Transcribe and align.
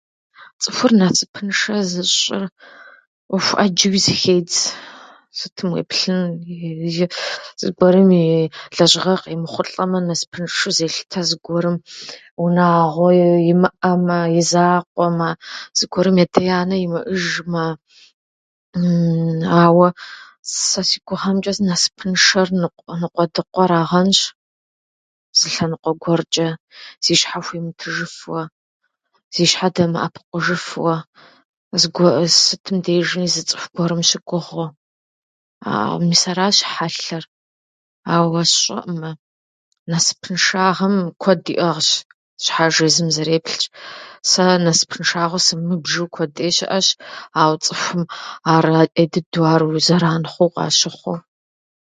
Цӏыхур 0.61 0.91
насыпыншэ 0.99 1.77
зыщӏыр 1.91 2.43
ӏуэху 3.29 3.57
ӏэджэуи 3.57 3.99
зыхедз. 4.05 4.57
Сытым 5.37 5.69
уеплъыну, 5.71 6.35
зыгуэрым 7.61 8.09
и 8.21 8.23
лэжьыгъэ 8.77 9.15
къемыхъулӏэмэ, 9.21 9.99
насыпыншэу 10.07 10.75
зелъытэ, 10.77 11.21
зыгуэрым 11.29 11.77
унагъуэ 12.43 13.11
имыӏэмэ, 13.51 14.19
и 14.39 14.41
закъуэмэ, 14.51 15.29
зыгуэрым 15.77 16.17
и 16.23 16.25
адэ-анэ 16.27 16.75
имыӏэжмэ. 16.85 17.65
Ауэ, 19.63 19.87
сэ 20.69 20.81
си 20.89 20.97
гугъэмчӏэ, 21.07 21.53
насыпыншэр 21.67 22.49
ныкъуэ- 22.61 22.97
ныкъуэдыкъуэрагъэнщ, 23.01 24.19
зы 25.37 25.47
лъэныкъуэ 25.53 25.93
гурчӏэ 26.03 26.47
зи 27.03 27.13
щхьэ 27.19 27.39
хуимытыжыфууэ, 27.45 28.43
зи 29.33 29.43
щхьэ 29.49 29.67
дэмыӏэпыкъужыфууэ, 29.75 30.95
зыгуэ- 31.81 32.31
сытым 32.45 32.77
дежи 32.85 33.23
зы 33.33 33.41
цӏуху 33.47 33.71
гуэрым 33.75 33.99
ущыгугъуу. 34.03 34.69
Мис 36.07 36.23
аращ 36.31 36.57
хьэлъэр, 36.71 37.23
ауэ 38.13 38.41
сщӏэӏымэ, 38.51 39.11
насыпыншагъэм 39.91 40.95
куэд 41.21 41.43
иӏыгъщ, 41.53 41.89
щхьэж 42.43 42.75
езым 42.87 43.09
зэреплъщ. 43.15 43.63
Сэ 44.29 44.43
насыпыншагъэу 44.65 45.45
сымыбжу 45.45 46.05
куэд 46.15 46.31
ӏей 46.37 46.51
щыӏэщ, 46.57 46.87
ауэ 47.41 47.55
цӏыхум 47.63 48.03
ар 48.53 48.65
ӏей 48.95 49.07
дыдэу, 49.13 49.45
ар 49.53 49.61
зэран 49.85 50.23
хъууэ 50.31 50.49
къащыхъууэ. 50.53 51.17